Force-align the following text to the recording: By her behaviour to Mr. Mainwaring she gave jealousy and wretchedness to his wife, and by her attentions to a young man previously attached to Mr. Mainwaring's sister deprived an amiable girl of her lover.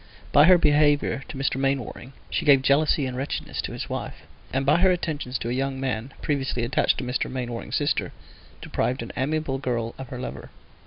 By 0.31 0.45
her 0.45 0.57
behaviour 0.57 1.21
to 1.29 1.37
Mr. 1.37 1.57
Mainwaring 1.57 2.13
she 2.31 2.43
gave 2.43 2.63
jealousy 2.63 3.05
and 3.05 3.15
wretchedness 3.15 3.61
to 3.61 3.71
his 3.71 3.87
wife, 3.87 4.23
and 4.51 4.65
by 4.65 4.77
her 4.79 4.89
attentions 4.89 5.37
to 5.37 5.49
a 5.49 5.53
young 5.53 5.79
man 5.79 6.11
previously 6.23 6.63
attached 6.63 6.97
to 6.97 7.03
Mr. 7.03 7.29
Mainwaring's 7.29 7.75
sister 7.75 8.11
deprived 8.63 9.03
an 9.03 9.11
amiable 9.15 9.59
girl 9.59 9.93
of 9.99 10.07
her 10.07 10.17
lover. 10.17 10.49